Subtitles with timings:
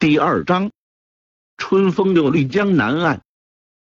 [0.00, 0.70] 第二章，
[1.58, 3.22] 春风又绿江南岸，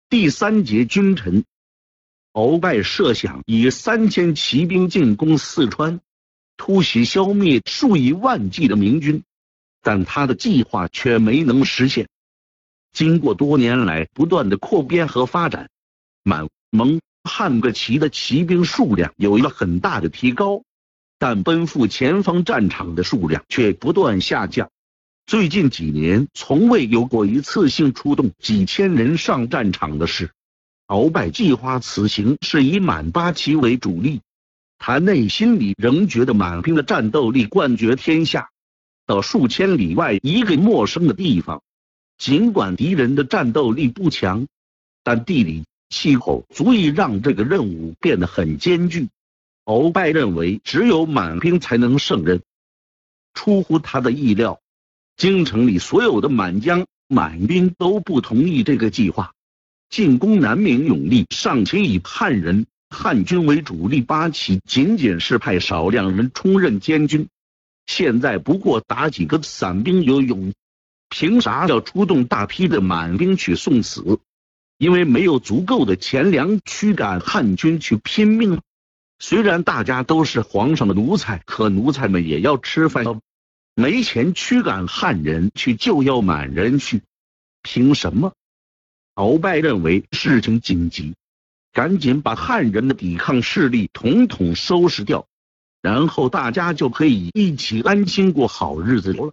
[0.08, 1.44] 第三节君臣。
[2.32, 6.00] 鳌拜设想以三千骑兵进攻四川，
[6.56, 9.22] 突袭消灭数以万计的明军，
[9.82, 12.08] 但他的计划却没能实现。
[12.92, 15.68] 经过多年来不断的扩编和发展，
[16.22, 20.62] 满蒙汉各旗的骑兵数量有一个很大的提高，
[21.18, 24.70] 但奔赴前方战场的数量却不断下降。
[25.30, 30.32] 最近几年，从未有过一次性出动几千人上战场的事。
[30.88, 34.22] 鳌拜计划此行是以满八旗为主力，
[34.76, 38.50] 他内心里仍觉得满兵的战斗力冠绝天下。
[39.06, 41.62] 到数千里外一个陌生的地方，
[42.18, 44.48] 尽管敌人的战斗力不强，
[45.04, 49.08] 但地理气候足以让这个任务变得很艰巨。
[49.66, 52.42] 鳌拜认为，只有满兵才能胜任。
[53.32, 54.60] 出乎他的意料。
[55.20, 59.32] 京城里所有的满将、满兵都不同意这个计划。
[59.90, 67.28] 进攻南明永历尚且以汉人、汉军为主力，八旗仅仅是派少量人充任监军。
[67.84, 70.54] 现在不过打几个散兵游勇，
[71.10, 74.20] 凭啥要出动大批的满兵去送死？
[74.78, 78.62] 因为没有足够的钱粮驱赶汉军去拼命。
[79.18, 83.04] 虽然大家都是皇上的奴才，可奴才们也要吃饭。
[83.80, 87.00] 没钱驱赶汉人去，就要满人去，
[87.62, 88.34] 凭什么？
[89.14, 91.14] 鳌拜认为事情紧急，
[91.72, 95.26] 赶紧把汉人的抵抗势力统统收拾掉，
[95.80, 99.32] 然后大家就可以一起安心过好日子了。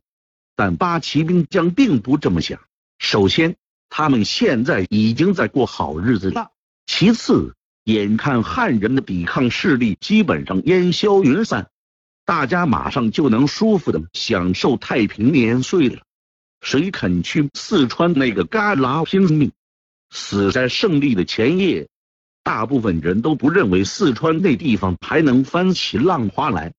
[0.56, 2.62] 但八旗兵将并不这么想。
[3.00, 3.58] 首先，
[3.90, 6.52] 他们现在已经在过好日子了；
[6.86, 7.53] 其次，
[7.84, 11.70] 眼看汉人的抵抗势力基本上烟消云散。
[12.28, 16.02] 大家马上就能舒服的享受太平年岁了，
[16.59, 19.53] 谁肯去四川那个旮旯拼命？
[20.09, 21.88] 死在胜利的前夜，
[22.44, 26.74] 大部分人都不认为四川那地方还能翻起浪花来。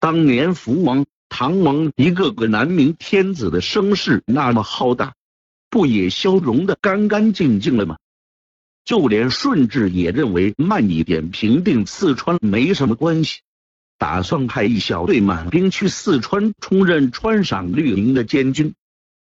[0.00, 5.14] 当年福王、唐王一个个南明天子的声势那么浩大，
[5.70, 7.98] 不也消融的干干净净了吗？
[8.84, 13.42] 就连顺治也认为慢一点平定四川没什么关系。
[13.98, 18.72] 打算派一小队满兵去四川充任川陕绿营的监军，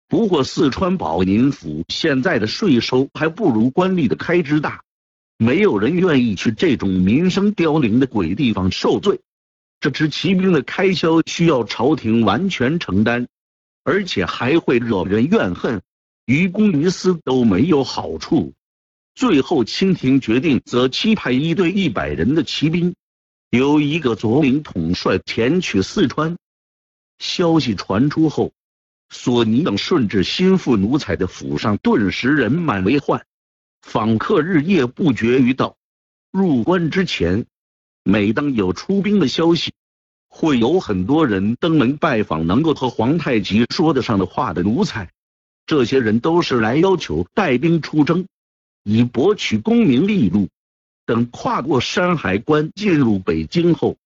[0.08, 4.82] 不过四川保宁府现在的税收还不如官吏的开支大，
[5.38, 9.20] 没有人愿意去这种民生凋零的鬼地方受罪。
[9.78, 13.28] 这支骑兵的开销需要朝廷完全承担，
[13.84, 15.82] 而且还会惹人怨恨，
[16.26, 18.54] 于公于私都没有好处。
[19.14, 22.96] 最后，清廷决定则期派一队一百人的骑兵。
[23.56, 26.36] 由一个左领统帅前去四川。
[27.18, 28.52] 消息传出后，
[29.10, 33.24] 索尼等顺治心腹奴才的府上顿时人满为患，
[33.82, 35.76] 访客日夜不绝于道。
[36.32, 37.46] 入关之前，
[38.02, 39.72] 每当有出兵的消息，
[40.28, 45.12] 会有很多人登门拜访能够和皇太极说得上的话的奴才。
[45.64, 48.26] 这些人都是来要求带兵出征，
[48.82, 50.48] 以博取功名利禄。
[51.06, 53.96] 等跨过山海关进入北京后，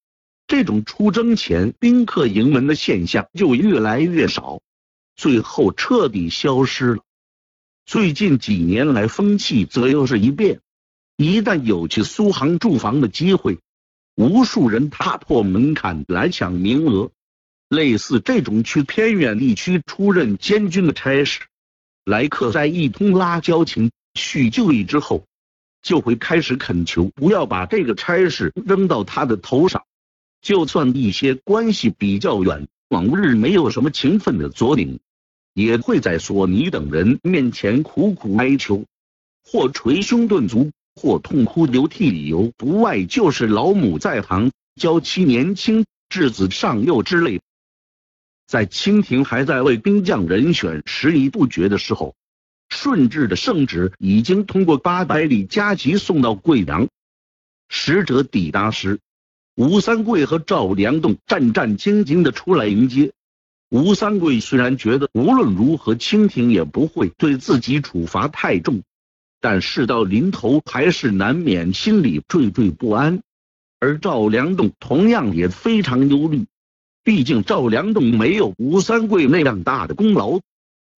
[0.47, 4.61] 这种出征前宾客迎门的现象就越来越少，
[5.15, 7.03] 最后彻底消失了。
[7.87, 10.61] 最近几年来，风气则又是一变。
[11.17, 13.59] 一旦有去苏杭住房的机会，
[14.15, 17.11] 无数人踏破门槛来抢名额。
[17.69, 21.41] 类似这种去偏远地区出任监军的差事，
[22.05, 25.25] 来客在一通拉交情、叙旧义之后。
[25.83, 29.85] 就会开始恳求不要把这个差事扔到他的头上，
[30.41, 35.01] 就算一些关系比较远、往日没有什么情分的左领，
[35.55, 38.85] 也会在索尼等人面前苦苦哀求，
[39.45, 47.41] 或捶胸顿足，或痛哭流涕，理由不外就是老母在旁，娇妻年轻，稚子尚幼之类。
[48.47, 52.15] 在清廷还在为兵将人选迟疑不决的时候。
[52.69, 56.89] 顺治的圣旨已经通过八百里加急送到贵阳。
[57.69, 58.99] 使者抵达时，
[59.57, 63.13] 吴三桂和赵良栋战战兢兢的出来迎接。
[63.71, 68.83] 吴三桂虽然觉得无论如何清廷也不会对自己处罚太重，
[69.41, 73.21] 但事到临头还是难免心里惴惴不安。
[73.81, 76.47] 而赵良栋同样也非常忧虑，
[77.05, 80.41] 毕竟赵良栋没有吴三桂那样大的功劳。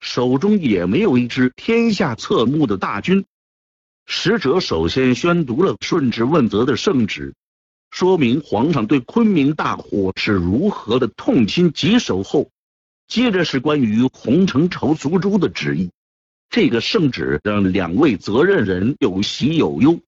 [0.00, 3.24] 手中也没有一支天下侧目的大军。
[4.06, 7.34] 使者首先宣读了顺治问责的圣旨，
[7.90, 12.50] 说明皇上对昆明大火是如何的痛心疾首后，
[13.06, 15.90] 接着是关于洪承畴族诛的旨意。
[16.48, 20.00] 这个圣旨让两位责任人有喜有忧。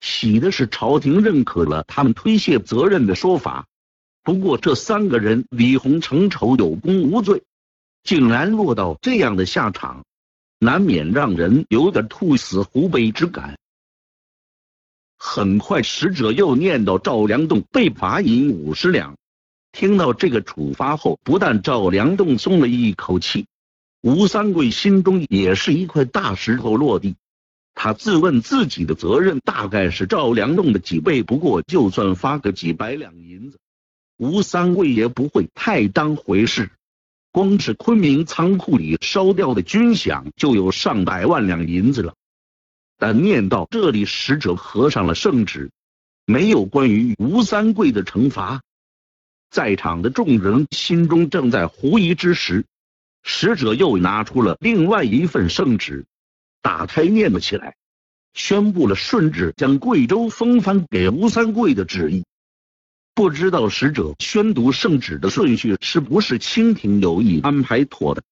[0.00, 3.66] 喜的是朝廷认可了他们推卸责任的说法。
[4.22, 7.42] 不过这三个人李洪承畴有功无罪，
[8.02, 10.04] 竟然落到这样的下场，
[10.58, 13.58] 难免让人有点兔死狐悲之感。
[15.16, 19.16] 很快，使者又念到赵良栋被罚银五十两。
[19.72, 23.46] 听到这个处罚后，不但赵良栋松了一口气，
[24.00, 27.16] 吴三桂心中也是一块大石头落地。
[27.74, 33.58] 他自问自己的责任大概是赵良栋的几倍，不过就算发个几百两银子，
[34.16, 36.70] 吴三桂也不会太当回事。
[37.38, 42.16] 光是昆明仓库里烧掉的军饷就有上百万两银子了。
[42.96, 45.70] 但念到这里，使者合上了圣旨，
[46.26, 48.60] 没有关于吴三桂的惩罚。
[49.50, 52.66] 在场的众人心中正在狐疑之时，
[53.22, 56.06] 使者又拿出了另外一份圣旨，
[56.60, 57.76] 打开念了起来，
[58.34, 62.24] 宣布了顺治将贵州封藩给吴三桂的旨意。
[63.18, 68.22] 不知道使者宣读圣旨的顺序是不是清廷有意安排妥的，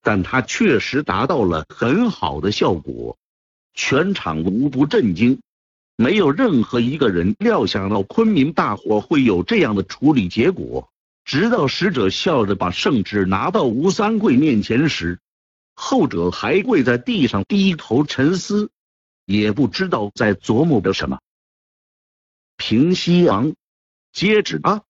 [0.00, 3.18] 但他确实达到了很好的效果，
[3.74, 5.42] 全场无不震惊。
[5.94, 10.88] 没有任何一个人料想到昆明大火会有这样的处理结果。
[11.26, 15.18] 直到使者笑着把圣旨拿到吴三桂面前时，
[15.74, 18.70] 后者还跪在地上低头沉思，
[19.26, 21.18] 也不知道在琢磨着什么。
[22.56, 23.52] 平西王，
[24.12, 24.82] 接旨啊！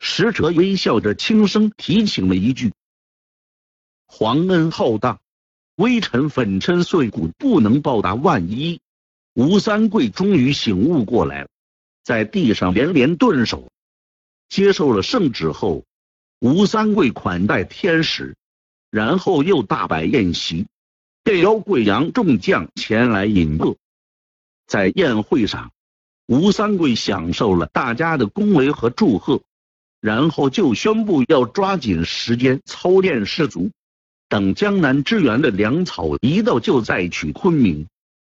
[0.00, 2.72] 使者微笑着轻声提醒了一句
[4.06, 5.20] ：“皇恩浩荡，
[5.76, 8.80] 微臣粉身碎骨不能报答万一。”
[9.34, 11.48] 吴三桂终于醒悟过来了，
[12.02, 13.70] 在地上连连顿首，
[14.48, 15.84] 接受了圣旨后，
[16.40, 18.36] 吴三桂款待天使，
[18.90, 20.66] 然后又大摆宴席，
[21.22, 23.76] 便邀贵阳众将前来饮乐。
[24.66, 25.72] 在宴会上，
[26.28, 29.40] 吴三桂享受了大家的恭维和祝贺，
[29.98, 33.70] 然后就宣布要抓紧时间操练士卒，
[34.28, 37.86] 等江南支援的粮草一到，就再取昆明。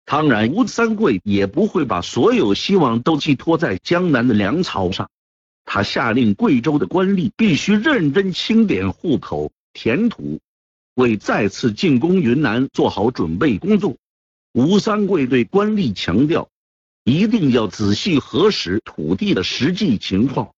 [0.05, 5.09] 当然，吴三桂也不会把所有希望都寄托在江南的粮草上。
[5.65, 10.41] 他下令贵州的官吏必须认真清点户口、填土，
[10.95, 13.97] 为再次进攻云南做好准备工作。
[14.53, 16.51] 吴三桂对官吏强调，
[17.09, 20.53] 一定要仔细核实土地的实际情况，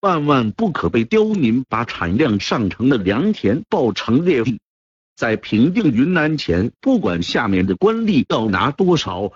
[0.00, 4.58] 万万不可被刁民把产量上乘的良田报成劣地。
[5.14, 9.32] 在平定云南前，不管下面的官吏要拿多少，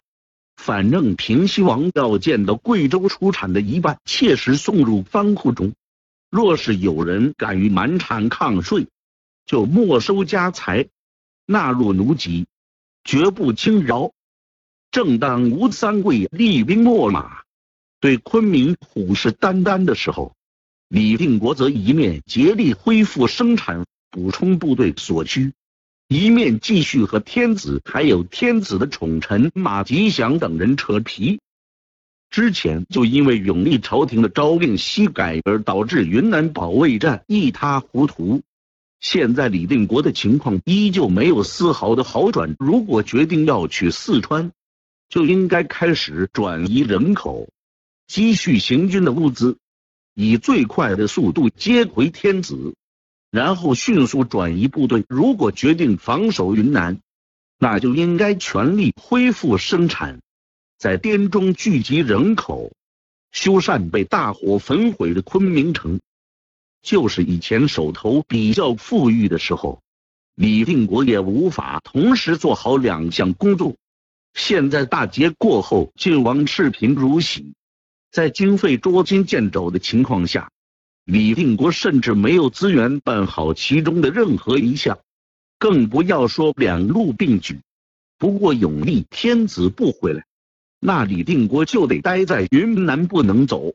[0.56, 5.72] 反正平西王要见到贵州出产的一半，切实送入藩库中。
[6.30, 8.88] 若是有人敢于瞒产抗税，
[9.46, 10.88] 就没收家财，
[11.46, 12.46] 纳入奴籍，
[13.04, 14.10] 绝不轻饶。
[14.96, 17.42] 正当吴三桂厉兵秣马，
[18.00, 20.32] 对昆明虎视眈眈的时候，
[20.88, 25.52] 李定国则一面竭力恢复生产，补充部队所需。
[26.08, 31.40] 一面继续和天子还有天子的宠臣马吉祥等人扯皮。
[32.30, 38.40] 之前就因为永历朝廷的诏令西改而导致云南保卫战一塌糊涂，
[39.00, 42.56] 现在李定国的情况依旧没有丝毫的好转。
[42.58, 44.52] 如果决定要去四川，
[45.08, 47.48] 就应该开始转移人口，
[48.06, 49.58] 积蓄行军的物资，
[50.14, 52.74] 以最快的速度接回天子。
[53.30, 55.04] 然后迅速转移部队。
[55.08, 57.00] 如果决定防守云南，
[57.58, 60.20] 那就应该全力恢复生产，
[60.78, 62.72] 在滇中聚集人口，
[63.32, 66.00] 修缮被大火焚毁的昆明城。
[66.82, 69.82] 就是以前手头比较富裕的时候，
[70.34, 73.76] 李定国也无法同时做好两项工作。
[74.36, 77.54] 现在大捷过后，晋王赤贫如洗，
[78.12, 80.50] 在经费捉襟见肘的情况下。
[81.04, 84.98] 李定国甚至没有资源办好其中的任何一项，
[85.58, 87.60] 更不要说两路并举。
[88.18, 90.26] 不过永历天子不回来，
[90.80, 93.72] 那李定国就得待在云南不能走，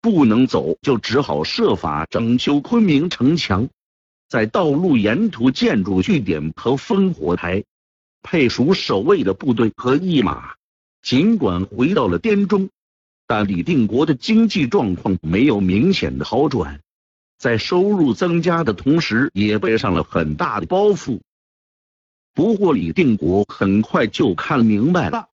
[0.00, 3.68] 不能走就只好设法整修昆明城墙，
[4.28, 7.64] 在道路沿途建筑据点和烽火台，
[8.22, 10.54] 配属守卫的部队和驿马。
[11.02, 12.70] 尽管回到了滇中。
[13.28, 16.80] 但李定国的经济状况没有明显的好转，
[17.38, 21.18] 在收入增加的同时，也背上了很大的包袱。
[22.32, 25.28] 不过李定国很快就看明白了，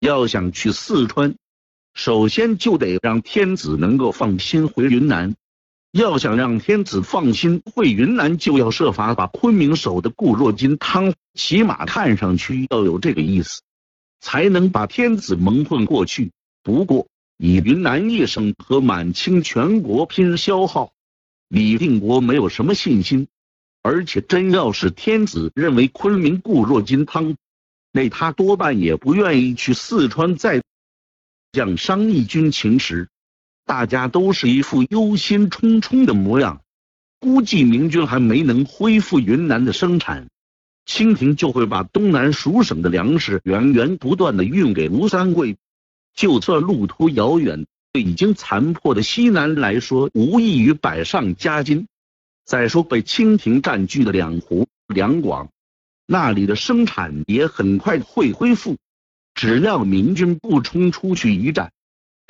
[0.00, 1.34] 要想去四川，
[1.94, 5.34] 首先就得让天子能够放心回云南。
[5.92, 13.62] 要想让天子放心回云南，就要设法把昆明守的固若金汤，起码看上去要有这个意思，
[14.20, 16.30] 才能把天子蒙混过去。
[16.62, 20.92] 不过，以云南一省和满清全国拼消耗，
[21.48, 23.26] 李定国没有什么信心。
[23.82, 27.34] 而且，真要是天子认为昆明固若金汤，
[27.90, 30.62] 那他多半也不愿意去四川再
[31.50, 33.08] 将商议军情时，
[33.64, 36.60] 大家都是一副忧心忡忡的模样。
[37.20, 40.28] 估计明军还没能恢复云南的生产，
[40.86, 45.58] 清廷就会把东南属省的粮食源源不断的运给吴三桂。
[46.14, 51.86] 就算路途遥远，对已经残破的西南来说，无异于百上加斤。
[52.46, 55.50] 再说被清廷占据的两湖两广，
[56.06, 58.76] 那里的生产也很快会恢复。
[59.34, 61.70] 只要明军不冲出去一战，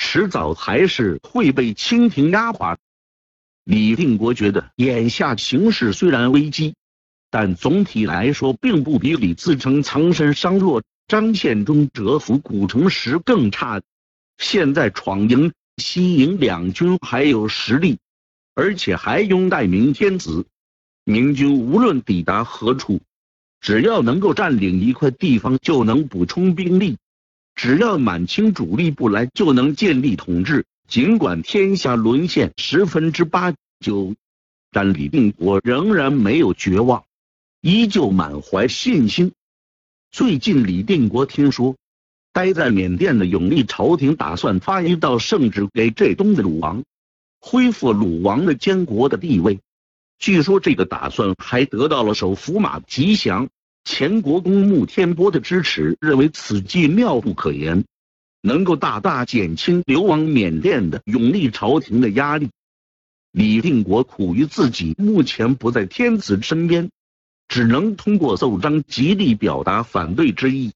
[0.02, 2.78] 迟早还是会被清廷压垮。
[3.64, 6.74] 李定国觉得眼下形势虽然危机，
[7.30, 13.82] 但总体来说并不比李自成藏身商洛、张献忠蛰伏古城时更差。
[14.38, 17.98] 现在闯营、西营两军还有实力。
[18.54, 20.44] 而且还拥戴明天子，
[21.04, 23.00] 明军无论抵达何处，
[23.60, 26.96] 只要能够占领一块地方，就能补充兵力；
[27.62, 30.64] 只要满清主力不来，就能建立统治。
[30.88, 34.14] 尽管天下沦陷十分之八九，
[34.70, 37.04] 但李定国仍然没有绝望，
[37.60, 39.32] 依旧满怀信心。
[40.10, 41.76] 最近，李定国听说，
[42.32, 46.82] 待在缅甸的永历朝廷打算发一道圣旨给浙东的鲁王。
[47.40, 49.60] 恢复鲁王的监国的地位，
[50.18, 53.50] 据说这个打算还得到了首辅马吉祥、
[53.84, 57.84] 前国公穆天波的支持，认为此计妙不可言，
[58.42, 62.50] 能够大大减轻流亡缅甸的永历朝廷的压力。
[63.32, 66.90] 李定国苦于自己目前不在天子身边，
[67.48, 70.72] 只能通过奏章极力表达反对之意。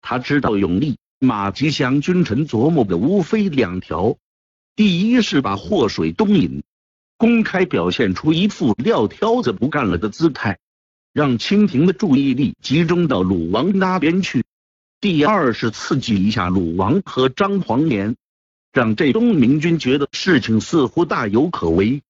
[0.00, 4.16] 他知道永历、马吉祥君臣琢磨的无非两条。
[4.74, 6.62] 第一是把祸水东引，
[7.16, 10.58] 公开表现出一副撂挑子不干了的姿态，
[11.12, 14.40] 让清廷的注意力集中到鲁王那边去；
[15.00, 18.16] 第二是刺激一下鲁王和张黄岩，
[18.72, 22.02] 让这东明军觉得事情似乎大有可为，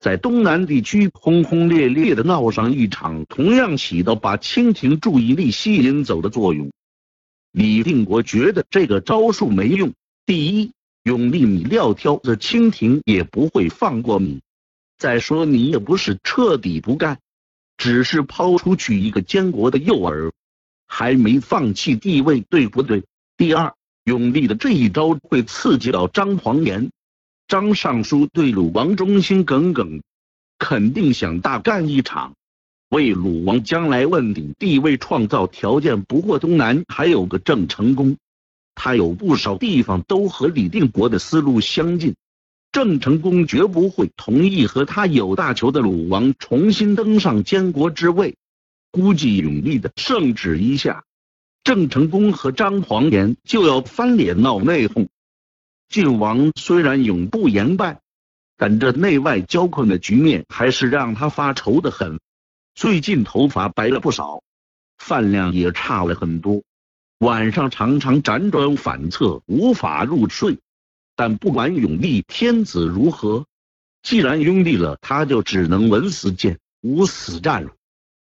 [0.00, 6.70] 在东南地区轰轰烈烈的闹上一场，同样起到把清廷注意力吸引走的作用。
[7.52, 9.92] 李定国觉得这个招数没用，
[10.26, 10.72] 第一。
[11.04, 14.40] 永历，你撂挑子，清廷也不会放过你。
[14.98, 17.18] 再说，你也不是彻底不干，
[17.82, 20.30] 只是抛出去一个监国的诱饵，
[20.86, 23.02] 还没放弃地位，对不对？
[23.36, 23.74] 第二，
[24.04, 26.92] 永历的这一招会刺激到张黄岩、
[27.48, 30.00] 张尚书对鲁王忠心耿耿，
[30.60, 32.34] 肯定想大干一场，
[32.88, 36.02] 为鲁王将来问鼎地位创造条件。
[36.02, 38.16] 不过，东南还有个郑成功。
[38.76, 42.14] 他有不少地方都和李定国的思路相近，
[42.72, 48.36] 郑成功绝不会同意和他有大仇的鲁王重新登上监国之位。
[48.90, 51.04] 估计永历的圣旨一下，
[51.62, 55.08] 郑成功和张黄岩就要翻脸闹内讧。
[55.90, 58.00] 晋王虽然永不言败，
[58.56, 62.20] 但这内外交困的局面还是让他发愁的很。
[62.74, 64.42] 最近头发白了不少，
[64.96, 66.62] 饭量也差了很多。
[67.18, 70.58] 晚上常常辗转反侧，无法入睡。
[71.14, 73.46] 但不管永历天子如何，
[74.02, 77.70] 既然拥立了他，就只能文死谏，武死战了。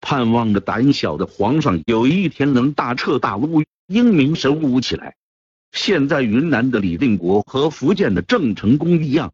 [0.00, 5.16] 盼望着胆小的皇上有一天能大彻大悟，英明神武起来。
[5.72, 9.32] 现在云南的李定国和福建的郑成功一样，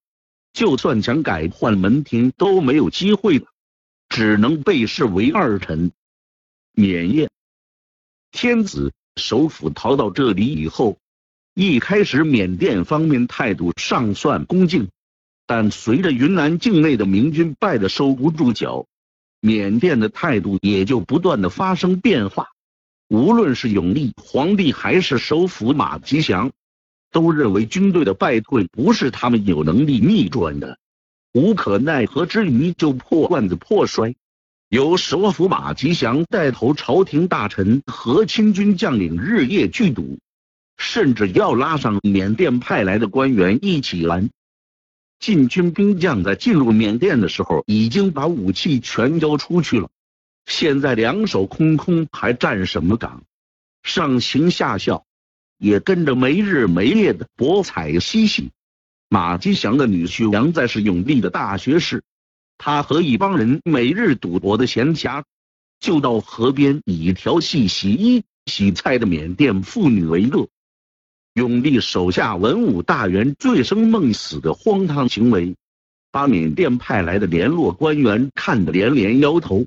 [0.53, 3.47] 就算想改换门庭都没有机会了，
[4.09, 5.93] 只能被视为二臣。
[6.73, 7.31] 缅甸
[8.33, 8.93] 天子。
[9.19, 10.99] 首府逃到这里以后，
[11.59, 14.89] 一开始缅甸方面态度尚算恭敬，
[15.47, 18.85] 但随着云南境内的明军败得收不住脚，
[19.41, 22.49] 缅甸的态度也就不断的发生变化。
[23.09, 26.53] 无论是永历皇帝还是首辅马吉祥，
[27.11, 30.79] 都认为军队的败退不是他们有能力逆转的，
[31.33, 34.15] 无可奈何之余就破罐子破摔。
[34.69, 40.19] 由首辅马吉祥带头，朝廷大臣和清军将领日夜拒赌，
[40.77, 44.31] 甚至要拉上缅甸派来的官员一起拦。
[45.19, 49.89] 禁军兵将在进入缅甸的时候，已经把武器全交出去了，
[50.45, 53.25] 现在两手空空，还站什么岗？
[53.83, 55.07] 上行下效，
[55.59, 58.51] 也跟着没日没夜的博采嬉戏。
[59.09, 62.03] 马吉祥的女婿杨在是永历的大学士，
[62.59, 65.23] 他和一帮人每日赌博的闲暇，
[65.81, 70.49] 就到河边以调戏洗衣洗菜的缅甸妇女为乐。
[71.37, 75.55] 永历手下文武大员醉生梦死的荒唐行为，
[76.11, 79.67] 把缅甸派来的联络官员看得连连摇头，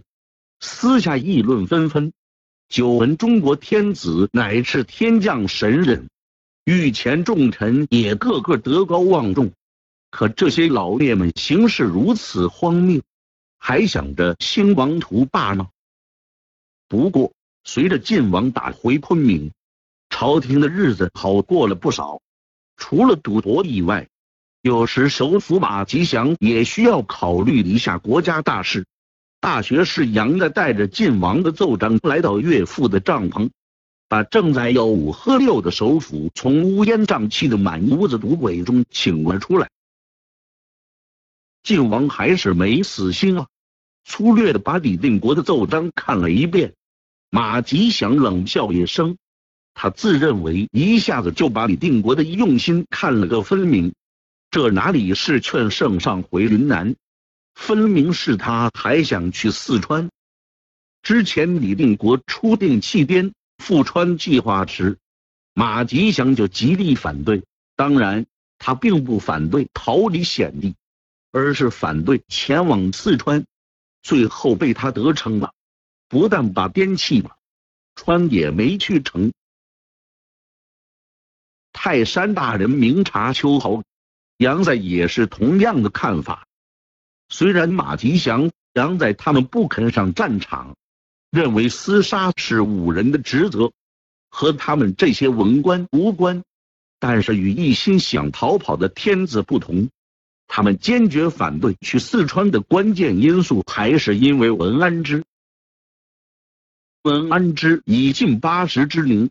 [0.59, 2.11] 私下议论纷纷。
[2.69, 6.09] 久闻中国天子乃是天降神人，
[6.65, 9.51] 御前重臣也个个德高望重。
[10.09, 12.99] 可这些老烈们行事如此荒谬，
[13.59, 15.69] 还想着兴王图霸吗？
[16.88, 17.31] 不过，
[17.63, 19.51] 随着晋王打回昆明，
[20.09, 22.21] 朝廷的日子好过了不少。
[22.77, 24.07] 除了赌博以外，
[24.61, 28.85] 有时首辅马吉祥也需要考虑一下国家大事。
[29.41, 33.49] 大学士杨在带着晋王的奏章来到岳父的帐篷，
[34.09, 39.69] 把正在吆五喝六的首辅从乌烟瘴气的满屋子赌鬼中请了出来。
[41.63, 43.47] 晋王还是没死心啊，
[44.03, 46.73] 粗略的把李定国的奏章看了一遍。
[47.29, 49.17] 马吉祥冷笑一声，
[49.81, 53.93] 他自认为一下子就把李定国的用心看了个分明，
[54.51, 56.98] 这哪里是劝圣上回云南？
[57.55, 60.09] 分明是他还想去四川。
[61.01, 64.98] 之前李定国初定弃滇赴川计划时，
[65.53, 67.45] 马吉祥就极力反对。
[67.77, 68.25] 当然，
[68.57, 70.75] 他并不反对逃离险地，
[71.31, 73.45] 而是反对前往四川。
[74.01, 75.53] 最后被他得逞了，
[76.09, 77.38] 不但把滇弃了，
[77.95, 79.31] 川也没去成。
[81.81, 83.83] 泰山大人明察秋毫，
[84.36, 86.45] 杨在也是同样的看法。
[87.29, 90.75] 虽然马吉祥、杨在他们不肯上战场，
[91.31, 93.71] 认为厮杀是武人的职责，
[94.29, 96.43] 和他们这些文官无关，
[97.00, 99.89] 但是与一心想逃跑的天子不同，
[100.48, 105.24] 他们坚决反对去四川的关键因素还是因为文安之。
[107.03, 109.29] 文安之已近八十之龄，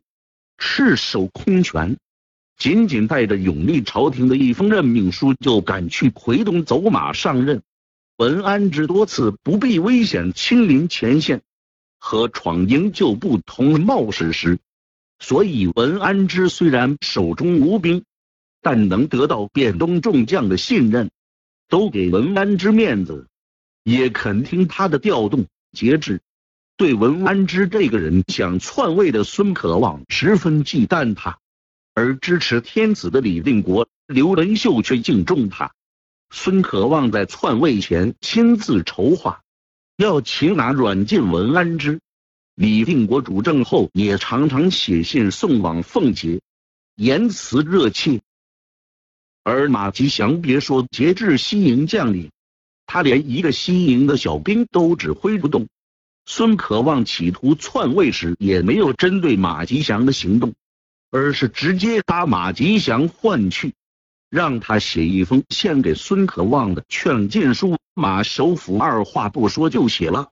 [0.57, 1.99] 赤手空拳，
[2.59, 7.62] 仅仅带着永历朝廷的一封任命书，就赶去奎东走马上任。
[8.16, 11.42] 文安之多次不避危险亲临前线，
[12.01, 14.59] 和闯营救部同冒失时，
[15.21, 18.03] 所以文安之虽然手中无兵，
[18.61, 21.11] 但能得到汴东众将的信任，
[21.68, 23.29] 都给文安之面子，
[23.85, 26.21] 也肯听他的调动节制。
[26.77, 31.38] 对文安之这个人想篡位的孙可望十分忌惮他，
[31.98, 35.72] 而支持天子的李定国、刘文秀却敬重他。
[36.30, 39.40] 孙可望在篡位前亲自筹划，
[39.96, 41.98] 要擒拿软禁文安之。
[42.54, 46.40] 李定国主政后，也常常写信送往奉节，
[46.94, 48.20] 言辞热切。
[49.42, 52.30] 而马吉祥别说节制西营将领，
[52.87, 55.66] 他连一个西营的小兵都指挥不动。
[56.26, 60.54] 孙可望企图篡位时，也没有针对马吉祥的行动，
[61.11, 63.75] 而是直接把马吉祥换去。
[64.31, 70.31] 让他写一封献给孙可望的劝进书，马首府二话不说就写了。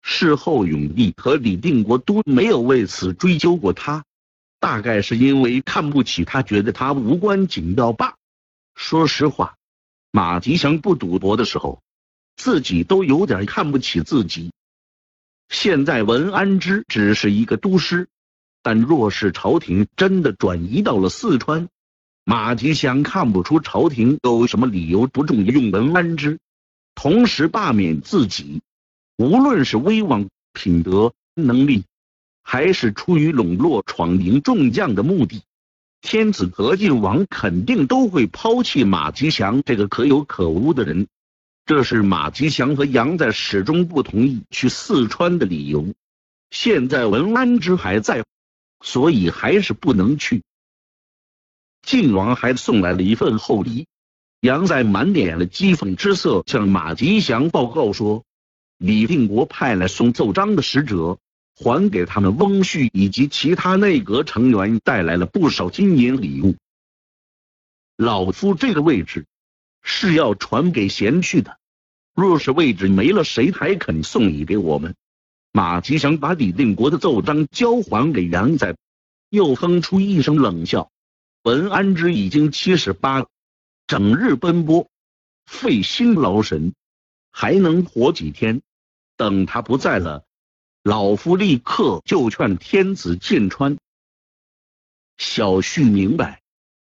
[0.00, 4.04] 事后，永历和李定国都没有为此追究过他，
[4.60, 8.14] 大概是因为看不起他，觉得他无关紧要罢。
[8.76, 9.56] 说实话，
[10.12, 11.82] 马吉祥不赌博的时候，
[12.36, 14.52] 自己都有点看不起自己。
[15.48, 18.08] 现在文安之只是一个都师，
[18.62, 21.68] 但若是朝廷真的转移到了四川，
[22.24, 26.38] 马吉祥看不出朝廷有什么理由不重用文安之，
[26.94, 28.62] 同时罢免自己。
[29.18, 31.84] 无论是威望、品德、能力，
[32.42, 35.42] 还是出于笼络闯营众将的目的，
[36.00, 41.08] 天子和晋王肯定都会抛弃马吉祥这个可有可无的人。
[41.66, 45.92] 这是马吉祥和杨在始终不同意去四川的理由。
[46.50, 48.24] 现在文安之还在，
[48.82, 50.42] 所以还是不能去。
[51.82, 53.86] 晋王还送来了一份厚礼，
[54.40, 58.24] 杨在满脸的讥讽之色向马吉祥报告说
[58.78, 61.18] ：“李定国派来送奏章的使者，
[61.56, 66.56] 还给他们翁婿以及其他内阁成员带来了不少金银礼物。
[67.96, 69.26] 老夫这个位置
[69.82, 71.58] 是要传给贤婿的，
[72.14, 74.94] 若是位置没了，谁还肯送礼给我们？”
[75.52, 78.74] 马吉祥把李定国的奏章交还给杨在，
[79.28, 80.90] 又哼出一声冷笑。
[81.42, 83.26] 文安之已经七十八，
[83.86, 84.88] 整日奔波，
[85.44, 86.72] 费心劳神，
[87.30, 88.62] 还能活几天？
[89.18, 90.24] 等他不在了，
[90.82, 93.76] 老夫立刻就劝天子进川。
[95.18, 96.40] 小婿明白。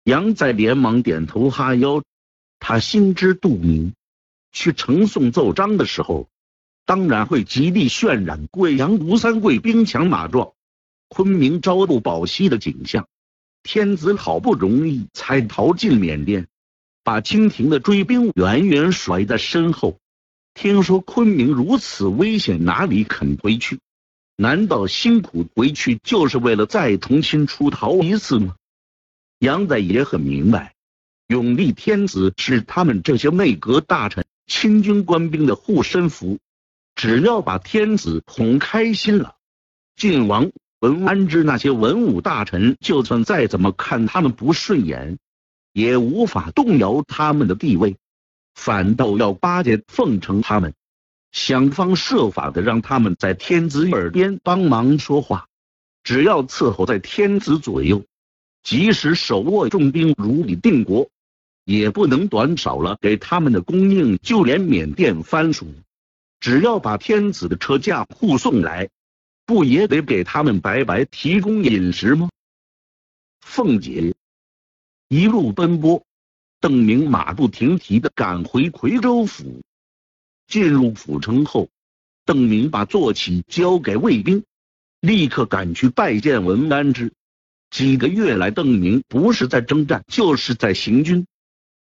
[0.05, 2.03] 杨在连忙点头哈腰，
[2.59, 3.95] 他心知肚明，
[4.51, 6.29] 去呈送奏章的时候，
[6.85, 10.53] 当然会极力渲染贵阳吴三桂兵强马壮、
[11.09, 13.07] 昆明朝不保夕的景象。
[13.63, 16.49] 天子好不容易才逃进缅甸，
[17.05, 19.99] 把清廷的追兵远远甩在身后。
[20.55, 23.79] 听说昆明如此危险，哪里肯回去？
[24.37, 28.57] 难道辛苦回去就是为了再重新出逃一次吗？
[29.39, 30.75] 杨仔也很明白，
[31.29, 36.39] 永历天子是他们这些内阁大臣、清军官兵的护身符，
[37.03, 39.35] 只要把天子哄开心了，
[39.97, 40.53] 晋王。
[40.79, 45.19] 文安之那些文武大臣，就算再怎么看他们不顺眼，
[45.73, 47.97] 也无法动摇他们的地位，
[48.55, 50.75] 反倒要巴结奉承他们，
[51.33, 55.49] 想方设法的让他们在天子耳边帮忙说话。
[56.05, 58.05] 只要伺候在天子左右，
[58.63, 61.11] 即使手握重兵如履定国，
[61.65, 64.19] 也不能短少了给他们的供应。
[64.19, 65.67] 就连缅甸藩属，
[66.43, 68.91] 只要把天子的车驾护送来。
[69.45, 72.31] 不也得给他们白白提供饮食吗？
[73.41, 74.15] 凤姐
[75.09, 76.07] 一路奔波，
[76.61, 79.61] 邓明马不停蹄的赶回夔州府。
[80.47, 81.69] 进入府城后，
[82.25, 84.45] 邓明把坐骑交给卫兵，
[85.01, 87.13] 立刻赶去拜见文安之。
[87.69, 91.27] 几个月来，邓明不是在征战，就是在行军，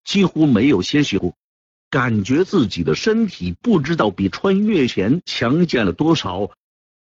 [0.05, 1.37] 几乎没有歇息过，
[1.93, 6.51] 感觉自己的身体不知道比穿越前强健了多少。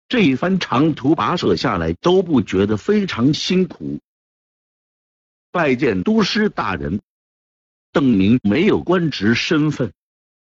[0.08, 4.00] 这一番长途跋涉下来，都不觉得非常辛苦。
[5.52, 7.00] 拜见都师大人，
[7.92, 9.92] 邓明没有官职身份，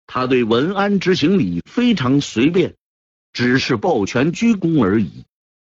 [0.06, 2.74] 他对文安之行礼非常随便，
[3.34, 5.26] 只是抱拳鞠躬而已。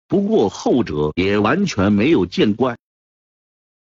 [0.07, 2.79] 不过后者也完全没有见怪。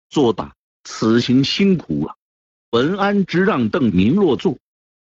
[0.09, 2.17] 坐大，此行辛苦了。
[2.71, 4.57] 文安之让邓明落座，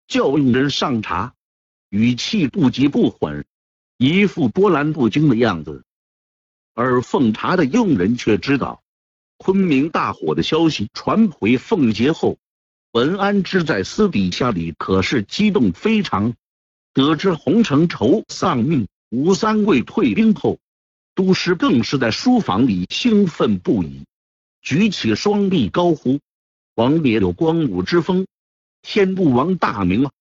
[0.07, 1.33] 叫佣人上茶，
[1.89, 3.45] 语气不急不缓。
[3.97, 5.83] 一副波澜不惊的样子，
[6.73, 8.83] 而奉茶的佣人却知道
[9.37, 12.37] 昆明大火的消息传回奉节后，
[12.91, 16.33] 文安之在私底下里可是激动非常。
[16.93, 20.59] 得知洪承畴丧命，吴三桂退兵后，
[21.13, 24.05] 都师更是在书房里兴奋不已，
[24.61, 26.19] 举起双臂高呼
[26.75, 28.27] ：“王爷有光武之风，
[28.85, 30.11] 天不亡大明啊！”